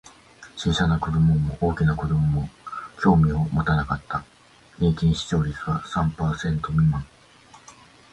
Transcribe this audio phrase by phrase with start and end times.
[0.55, 2.49] 小さな子供も大きな子供も
[3.03, 4.25] 興味を持たなかった。
[4.79, 7.05] 平均視聴率は三パーセント未満。